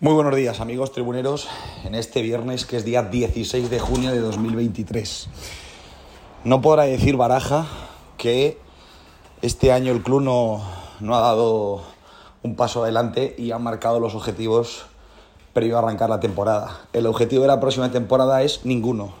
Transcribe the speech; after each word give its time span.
Muy 0.00 0.12
buenos 0.12 0.34
días 0.34 0.60
amigos 0.60 0.90
tribuneros 0.90 1.46
en 1.84 1.94
este 1.94 2.20
viernes 2.20 2.66
que 2.66 2.76
es 2.76 2.84
día 2.84 3.04
16 3.04 3.70
de 3.70 3.78
junio 3.78 4.10
de 4.10 4.18
2023. 4.18 5.28
No 6.42 6.60
podrá 6.60 6.82
decir 6.82 7.16
Baraja 7.16 7.64
que 8.18 8.58
este 9.40 9.70
año 9.70 9.92
el 9.92 10.02
club 10.02 10.20
no, 10.20 10.62
no 10.98 11.14
ha 11.14 11.20
dado 11.20 11.84
un 12.42 12.56
paso 12.56 12.82
adelante 12.82 13.36
y 13.38 13.52
ha 13.52 13.60
marcado 13.60 14.00
los 14.00 14.16
objetivos 14.16 14.86
previo 15.52 15.76
a 15.76 15.78
arrancar 15.78 16.10
la 16.10 16.18
temporada. 16.18 16.80
El 16.92 17.06
objetivo 17.06 17.42
de 17.42 17.48
la 17.48 17.60
próxima 17.60 17.92
temporada 17.92 18.42
es 18.42 18.66
ninguno. 18.66 19.14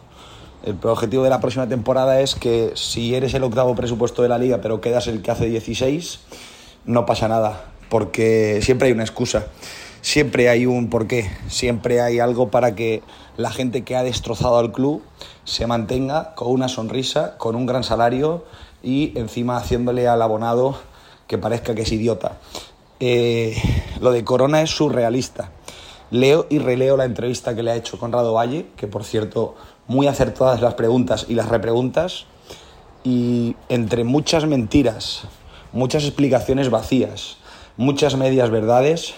El 0.64 0.76
objetivo 0.82 1.22
de 1.22 1.30
la 1.30 1.38
próxima 1.38 1.68
temporada 1.68 2.20
es 2.20 2.34
que 2.34 2.72
si 2.74 3.14
eres 3.14 3.32
el 3.34 3.44
octavo 3.44 3.76
presupuesto 3.76 4.22
de 4.22 4.28
la 4.28 4.38
liga 4.38 4.58
pero 4.60 4.80
quedas 4.80 5.06
el 5.06 5.22
que 5.22 5.30
hace 5.30 5.46
16, 5.46 6.18
no 6.84 7.06
pasa 7.06 7.28
nada, 7.28 7.64
porque 7.88 8.58
siempre 8.60 8.88
hay 8.88 8.92
una 8.92 9.04
excusa 9.04 9.46
siempre 10.04 10.50
hay 10.50 10.66
un 10.66 10.90
porqué, 10.90 11.30
siempre 11.48 12.02
hay 12.02 12.18
algo 12.18 12.50
para 12.50 12.74
que 12.74 13.02
la 13.38 13.50
gente 13.50 13.84
que 13.84 13.96
ha 13.96 14.02
destrozado 14.02 14.58
al 14.58 14.70
club 14.70 15.02
se 15.44 15.66
mantenga 15.66 16.34
con 16.34 16.48
una 16.48 16.68
sonrisa, 16.68 17.38
con 17.38 17.56
un 17.56 17.64
gran 17.64 17.82
salario 17.82 18.44
y 18.82 19.18
encima 19.18 19.56
haciéndole 19.56 20.06
al 20.06 20.20
abonado 20.20 20.76
que 21.26 21.38
parezca 21.38 21.74
que 21.74 21.82
es 21.82 21.92
idiota. 21.92 22.36
Eh, 23.00 23.56
lo 23.98 24.12
de 24.12 24.24
Corona 24.24 24.60
es 24.60 24.68
surrealista. 24.70 25.52
Leo 26.10 26.46
y 26.50 26.58
releo 26.58 26.98
la 26.98 27.06
entrevista 27.06 27.56
que 27.56 27.62
le 27.62 27.70
ha 27.70 27.76
hecho 27.76 27.98
Conrado 27.98 28.34
Valle, 28.34 28.66
que 28.76 28.86
por 28.86 29.04
cierto, 29.04 29.56
muy 29.86 30.06
acertadas 30.06 30.60
las 30.60 30.74
preguntas 30.74 31.24
y 31.30 31.34
las 31.34 31.48
repreguntas, 31.48 32.26
y 33.04 33.56
entre 33.70 34.04
muchas 34.04 34.44
mentiras, 34.46 35.22
muchas 35.72 36.04
explicaciones 36.04 36.68
vacías, 36.68 37.38
muchas 37.78 38.16
medias 38.16 38.50
verdades, 38.50 39.14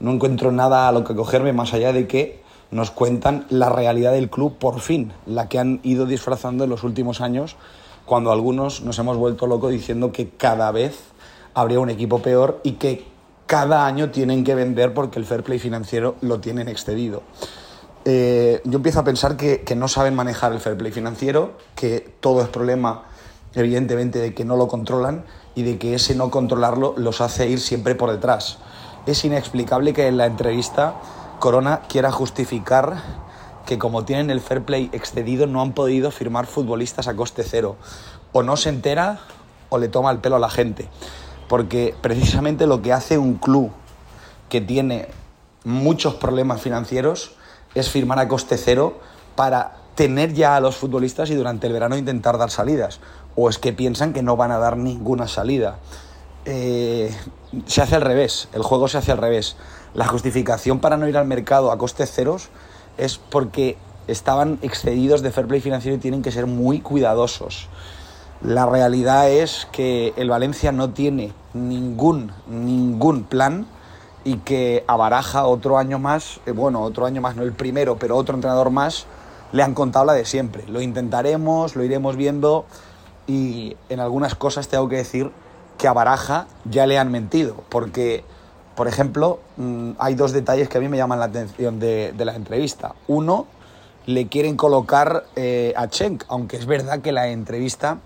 no 0.00 0.12
encuentro 0.12 0.52
nada 0.52 0.88
a 0.88 0.92
lo 0.92 1.04
que 1.04 1.14
cogerme 1.14 1.52
más 1.52 1.74
allá 1.74 1.92
de 1.92 2.06
que 2.06 2.40
nos 2.70 2.90
cuentan 2.90 3.46
la 3.50 3.68
realidad 3.70 4.12
del 4.12 4.28
club 4.30 4.56
por 4.58 4.80
fin, 4.80 5.12
la 5.26 5.48
que 5.48 5.58
han 5.58 5.80
ido 5.82 6.06
disfrazando 6.06 6.64
en 6.64 6.70
los 6.70 6.84
últimos 6.84 7.20
años, 7.20 7.56
cuando 8.04 8.30
algunos 8.30 8.82
nos 8.82 8.98
hemos 8.98 9.16
vuelto 9.16 9.46
locos 9.46 9.70
diciendo 9.70 10.12
que 10.12 10.30
cada 10.30 10.70
vez 10.70 10.98
habría 11.54 11.80
un 11.80 11.90
equipo 11.90 12.20
peor 12.20 12.60
y 12.62 12.72
que 12.72 13.04
cada 13.46 13.86
año 13.86 14.10
tienen 14.10 14.44
que 14.44 14.54
vender 14.54 14.92
porque 14.92 15.18
el 15.18 15.24
fair 15.24 15.42
play 15.42 15.58
financiero 15.58 16.16
lo 16.20 16.40
tienen 16.40 16.68
excedido. 16.68 17.22
Eh, 18.04 18.60
yo 18.64 18.76
empiezo 18.76 19.00
a 19.00 19.04
pensar 19.04 19.36
que, 19.36 19.62
que 19.62 19.74
no 19.74 19.88
saben 19.88 20.14
manejar 20.14 20.52
el 20.52 20.60
fair 20.60 20.76
play 20.76 20.92
financiero, 20.92 21.52
que 21.74 22.14
todo 22.20 22.42
es 22.42 22.48
problema 22.48 23.04
evidentemente 23.54 24.18
de 24.18 24.34
que 24.34 24.44
no 24.44 24.56
lo 24.56 24.68
controlan 24.68 25.24
y 25.54 25.62
de 25.62 25.78
que 25.78 25.94
ese 25.94 26.14
no 26.14 26.30
controlarlo 26.30 26.94
los 26.96 27.20
hace 27.20 27.48
ir 27.48 27.60
siempre 27.60 27.94
por 27.94 28.10
detrás 28.10 28.58
es 29.10 29.24
inexplicable 29.24 29.94
que 29.94 30.06
en 30.06 30.18
la 30.18 30.26
entrevista 30.26 30.94
Corona 31.38 31.80
quiera 31.88 32.12
justificar 32.12 33.02
que 33.64 33.78
como 33.78 34.04
tienen 34.04 34.30
el 34.30 34.40
fair 34.40 34.64
play 34.64 34.90
excedido 34.92 35.46
no 35.46 35.62
han 35.62 35.72
podido 35.72 36.10
firmar 36.10 36.46
futbolistas 36.46 37.08
a 37.08 37.16
coste 37.16 37.42
cero. 37.42 37.76
O 38.32 38.42
no 38.42 38.56
se 38.56 38.68
entera 38.68 39.20
o 39.70 39.78
le 39.78 39.88
toma 39.88 40.10
el 40.10 40.18
pelo 40.18 40.36
a 40.36 40.38
la 40.38 40.50
gente. 40.50 40.88
Porque 41.48 41.94
precisamente 42.02 42.66
lo 42.66 42.82
que 42.82 42.92
hace 42.92 43.16
un 43.16 43.34
club 43.34 43.70
que 44.50 44.60
tiene 44.60 45.08
muchos 45.64 46.14
problemas 46.14 46.60
financieros 46.60 47.32
es 47.74 47.88
firmar 47.88 48.18
a 48.18 48.28
coste 48.28 48.58
cero 48.58 49.00
para 49.36 49.76
tener 49.94 50.34
ya 50.34 50.56
a 50.56 50.60
los 50.60 50.76
futbolistas 50.76 51.30
y 51.30 51.34
durante 51.34 51.66
el 51.66 51.72
verano 51.72 51.96
intentar 51.96 52.36
dar 52.36 52.50
salidas. 52.50 53.00
O 53.36 53.48
es 53.48 53.58
que 53.58 53.72
piensan 53.72 54.12
que 54.12 54.22
no 54.22 54.36
van 54.36 54.50
a 54.50 54.58
dar 54.58 54.76
ninguna 54.76 55.28
salida. 55.28 55.78
Eh, 56.50 57.14
se 57.66 57.82
hace 57.82 57.94
al 57.94 58.00
revés, 58.00 58.48
el 58.54 58.62
juego 58.62 58.88
se 58.88 58.96
hace 58.96 59.12
al 59.12 59.18
revés. 59.18 59.56
La 59.92 60.06
justificación 60.06 60.80
para 60.80 60.96
no 60.96 61.06
ir 61.06 61.18
al 61.18 61.26
mercado 61.26 61.70
a 61.70 61.76
costes 61.76 62.10
ceros 62.10 62.48
es 62.96 63.18
porque 63.18 63.76
estaban 64.06 64.58
excedidos 64.62 65.20
de 65.20 65.30
fair 65.30 65.46
play 65.46 65.60
financiero 65.60 65.94
y 65.98 66.00
tienen 66.00 66.22
que 66.22 66.32
ser 66.32 66.46
muy 66.46 66.80
cuidadosos. 66.80 67.68
La 68.40 68.64
realidad 68.64 69.28
es 69.28 69.68
que 69.72 70.14
el 70.16 70.30
Valencia 70.30 70.72
no 70.72 70.88
tiene 70.88 71.34
ningún, 71.52 72.32
ningún 72.46 73.24
plan 73.24 73.66
y 74.24 74.38
que 74.38 74.84
a 74.86 74.96
Baraja 74.96 75.44
otro 75.44 75.76
año 75.76 75.98
más, 75.98 76.40
eh, 76.46 76.52
bueno, 76.52 76.80
otro 76.80 77.04
año 77.04 77.20
más, 77.20 77.36
no 77.36 77.42
el 77.42 77.52
primero, 77.52 77.98
pero 77.98 78.16
otro 78.16 78.34
entrenador 78.34 78.70
más, 78.70 79.04
le 79.52 79.62
han 79.62 79.74
contado 79.74 80.06
la 80.06 80.14
de 80.14 80.24
siempre. 80.24 80.64
Lo 80.66 80.80
intentaremos, 80.80 81.76
lo 81.76 81.84
iremos 81.84 82.16
viendo 82.16 82.64
y 83.26 83.76
en 83.90 84.00
algunas 84.00 84.34
cosas 84.34 84.68
tengo 84.68 84.88
que 84.88 84.96
decir 84.96 85.30
que 85.78 85.88
a 85.88 85.92
Baraja 85.92 86.46
ya 86.68 86.86
le 86.86 86.98
han 86.98 87.10
mentido, 87.10 87.56
porque, 87.68 88.24
por 88.74 88.88
ejemplo, 88.88 89.38
mm, 89.56 89.92
hay 89.98 90.14
dos 90.14 90.32
detalles 90.32 90.68
que 90.68 90.76
a 90.76 90.80
mí 90.80 90.88
me 90.88 90.98
llaman 90.98 91.20
la 91.20 91.26
atención 91.26 91.78
de, 91.78 92.12
la 92.18 92.34
entrevista. 92.34 92.94
Uno, 93.06 93.46
le 94.04 94.26
quieren 94.26 94.56
colocar 94.56 95.24
eh, 95.36 95.72
a 95.76 95.88
Chenk, 95.88 96.24
aunque 96.28 96.56
es 96.56 96.66
verdad 96.66 97.00
que 97.00 97.12
la 97.12 97.28
entrevista 97.28 97.98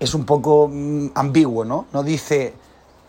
es 0.00 0.14
un 0.14 0.24
poco 0.24 0.68
mm, 0.72 1.08
ambiguo, 1.14 1.64
¿no? 1.64 1.86
No 1.92 2.02
dice 2.02 2.54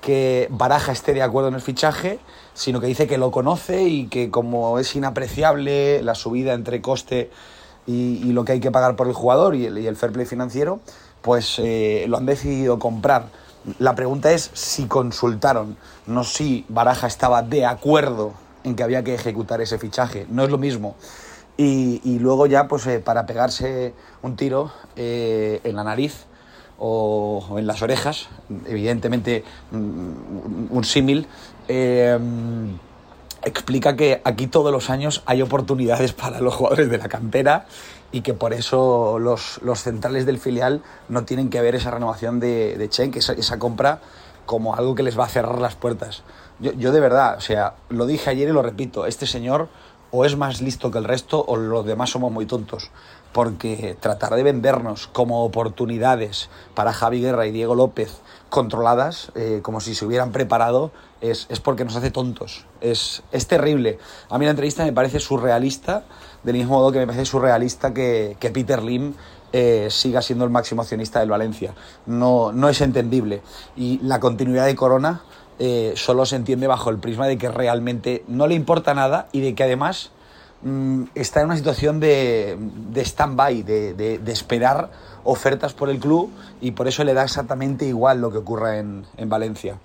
que 0.02 0.48
Baraja 0.52 0.92
esté 0.92 1.14
de 1.14 1.24
acuerdo 1.24 1.50
en 1.50 1.56
el 1.56 1.62
fichaje, 1.62 2.20
sino 2.54 2.80
que 2.80 2.88
dice 2.88 3.08
que 3.08 3.18
lo 3.18 3.32
conoce 3.32 3.84
y 3.84 4.08
que 4.08 4.30
como 4.30 4.78
es 4.78 4.96
inapreciable 4.96 6.04
la 6.04 6.16
subida 6.16 6.54
entre 6.54 6.82
coste 6.82 7.32
y, 7.88 8.32
lo 8.34 8.46
que 8.46 8.54
hay 8.54 8.60
que 8.60 8.72
pagar 8.72 8.96
por 8.96 9.08
el 9.08 9.14
jugador 9.14 9.56
y 9.56 9.66
el, 9.66 9.96
fair 9.96 10.12
play 10.12 10.26
financiero, 10.26 10.80
pues 11.22 11.60
eh, 11.60 12.06
lo 12.08 12.18
han 12.18 12.26
decidido 12.26 12.80
comprar 12.80 13.30
la 13.80 13.96
pregunta 13.96 14.32
es 14.32 14.52
si 14.54 14.86
consultaron, 14.86 15.78
no 16.08 16.24
si 16.24 16.66
Baraja 16.70 17.08
estaba 17.08 17.42
de 17.42 17.66
acuerdo 17.66 18.34
en 18.64 18.76
que 18.76 18.84
había 18.84 19.04
que 19.04 19.14
ejecutar 19.14 19.62
ese 19.62 19.78
fichaje. 19.78 20.26
No 20.30 20.44
es 20.44 20.50
lo 20.50 20.58
mismo. 20.58 20.96
Y, 21.58 22.20
luego 22.20 22.48
ya, 22.48 22.68
pues 22.68 22.86
eh, 22.88 23.00
para 23.00 23.26
pegarse 23.26 23.94
un 24.22 24.36
tiro 24.36 24.72
eh, 24.98 25.62
en 25.64 25.78
la 25.78 25.86
nariz 25.86 26.26
o, 26.78 27.56
en 27.58 27.66
las 27.66 27.82
orejas, 27.82 28.28
evidentemente 28.68 29.46
mm, 29.72 30.68
un 30.70 30.84
símil, 30.84 31.28
eh, 31.70 32.20
explica 33.46 33.96
que 33.96 34.22
aquí 34.26 34.48
todos 34.48 34.72
los 34.72 34.90
años 34.90 35.24
hay 35.26 35.42
oportunidades 35.42 36.14
para 36.22 36.42
los 36.42 36.54
jugadores 36.54 36.90
de 36.90 36.98
la 36.98 37.08
cantera 37.08 37.66
y 38.12 38.22
que 38.22 38.34
por 38.34 38.54
eso 38.54 39.20
los, 39.20 39.60
centrales 39.76 40.26
del 40.26 40.40
filial 40.40 40.82
no 41.10 41.26
tienen 41.26 41.50
que 41.50 41.62
ver 41.62 41.76
esa 41.76 41.92
renovación 41.92 42.40
de, 42.40 42.78
de 42.78 42.90
Chen, 42.90 43.12
esa, 43.16 43.34
esa, 43.34 43.60
compra, 43.60 44.00
como 44.46 44.76
algo 44.76 44.96
que 44.96 45.04
les 45.04 45.18
va 45.18 45.26
a 45.26 45.30
cerrar 45.30 45.60
las 45.60 45.76
puertas. 45.76 46.24
Yo, 46.60 46.72
yo 46.74 46.92
de 46.92 47.00
verdad, 47.00 47.36
o 47.38 47.42
sea, 47.42 47.74
lo 47.90 48.06
dije 48.06 48.30
ayer 48.30 48.48
y 48.50 48.52
lo 48.52 48.62
repito, 48.62 49.06
este 49.06 49.28
señor 49.28 49.68
o 50.16 50.24
es 50.24 50.38
más 50.38 50.62
listo 50.62 50.92
que 50.92 50.98
el 50.98 51.04
resto 51.04 51.44
o 51.46 51.58
los 51.58 51.86
demás 51.86 52.10
somos 52.10 52.32
muy 52.32 52.46
tontos. 52.46 52.90
Porque 53.34 53.98
tratar 54.00 54.34
de 54.36 54.44
vendernos 54.44 55.08
como 55.08 55.44
oportunidades 55.44 56.50
para 56.74 56.94
Javi 56.94 57.20
Guerra 57.20 57.46
y 57.46 57.52
Diego 57.52 57.76
López 57.76 58.22
controladas, 58.50 59.34
eh, 59.36 59.60
como 59.62 59.82
si 59.82 59.94
se 59.94 60.06
hubieran 60.06 60.32
preparado, 60.32 60.92
es, 61.20 61.48
porque 61.62 61.84
nos 61.84 61.98
hace 61.98 62.12
tontos. 62.12 62.66
Es, 62.80 63.24
es, 63.34 63.48
terrible. 63.48 64.00
A 64.30 64.38
mí 64.38 64.46
la 64.46 64.52
entrevista 64.52 64.86
me 64.86 64.94
parece 64.94 65.20
surrealista, 65.20 66.06
del 66.44 66.56
mismo 66.56 66.76
modo 66.78 66.94
que 66.94 67.00
me 67.00 67.08
parece 67.08 67.26
surrealista 67.26 67.94
que, 67.94 68.38
Peter 68.54 68.82
Lim 68.82 69.16
eh, 69.52 69.88
siga 69.90 70.22
siendo 70.22 70.46
el 70.46 70.52
máximo 70.52 70.84
accionista 70.84 71.20
del 71.20 71.30
Valencia. 71.30 71.74
No, 72.06 72.54
no 72.54 72.70
es 72.70 72.80
entendible. 72.80 73.42
Y 73.76 74.00
la 74.02 74.22
continuidad 74.22 74.66
de 74.66 74.76
Corona 74.76 75.24
eh, 75.58 75.94
solo 75.96 76.26
se 76.26 76.36
entiende 76.36 76.68
bajo 76.68 76.90
el 76.90 76.98
prisma 76.98 77.28
de 77.28 77.38
que 77.38 77.50
realmente 77.50 78.26
no 78.28 78.46
le 78.48 78.56
importa 78.56 78.94
nada 78.94 79.28
y 79.32 79.40
de 79.40 79.56
que 79.56 79.64
además 79.64 80.12
mm, 80.64 81.04
está 81.16 81.40
en 81.40 81.46
una 81.46 81.56
situación 81.56 82.02
de, 82.02 82.58
de 82.60 83.02
stand-by, 83.02 83.64
de, 83.64 84.20
esperar 84.28 84.92
ofertas 85.24 85.74
por 85.74 85.90
el 85.90 86.00
club 86.00 86.30
y 86.60 86.72
por 86.72 86.90
eso 86.90 87.06
le 87.06 87.14
da 87.14 87.24
exactamente 87.24 87.86
igual 87.86 88.20
lo 88.20 88.32
que 88.32 88.40
ocurra 88.40 88.80
en, 88.80 89.06
Valencia. 89.28 89.78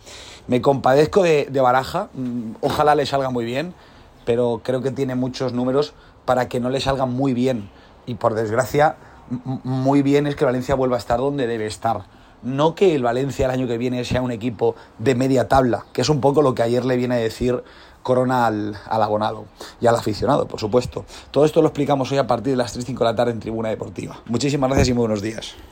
Me 0.48 0.60
compadezco 0.60 1.22
de, 1.22 1.48
Baraja, 1.60 2.08
mm, 2.14 2.56
ojalá 2.62 2.96
le 2.96 3.06
salga 3.06 3.30
muy 3.30 3.44
bien, 3.44 3.72
pero 4.24 4.60
creo 4.64 4.82
que 4.82 4.90
tiene 4.90 5.14
muchos 5.14 5.52
números 5.52 5.94
para 6.24 6.48
que 6.48 6.58
no 6.58 6.68
le 6.70 6.80
salga 6.80 7.06
muy 7.06 7.32
bien. 7.32 7.70
Y 8.06 8.14
por 8.14 8.34
desgracia, 8.34 8.96
muy 9.62 10.02
bien 10.02 10.26
es 10.26 10.34
que 10.34 10.44
Valencia 10.44 10.74
vuelva 10.74 10.96
a 10.96 10.98
estar 10.98 11.20
donde 11.20 11.46
debe 11.46 11.66
estar 11.66 12.02
no 12.42 12.74
que 12.74 12.94
el 12.94 13.02
Valencia 13.02 13.46
el 13.46 13.52
año 13.52 13.66
que 13.66 13.78
viene 13.78 14.04
sea 14.04 14.22
un 14.22 14.30
equipo 14.30 14.74
de 14.98 15.14
media 15.14 15.48
tabla, 15.48 15.86
que 15.92 16.02
es 16.02 16.08
un 16.08 16.20
poco 16.20 16.42
lo 16.42 16.54
que 16.54 16.62
ayer 16.62 16.84
le 16.84 16.96
viene 16.96 17.16
a 17.16 17.18
decir 17.18 17.62
Corona 18.02 18.46
al, 18.46 18.76
abonado 18.86 19.44
y 19.80 19.86
al 19.86 19.94
aficionado, 19.94 20.46
por 20.46 20.58
supuesto. 20.58 21.04
Todo 21.30 21.44
esto 21.44 21.60
lo 21.60 21.68
explicamos 21.68 22.10
hoy 22.12 22.18
a 22.18 22.26
partir 22.26 22.52
de 22.52 22.56
las 22.56 22.76
3.05 22.76 22.98
de 22.98 23.04
la 23.04 23.14
tarde 23.14 23.32
en 23.32 23.40
Tribuna 23.40 23.68
Deportiva. 23.68 24.20
Muchísimas 24.26 24.68
gracias 24.68 24.88
y 24.88 24.94
muy 24.94 25.02
buenos 25.02 25.22
días. 25.22 25.54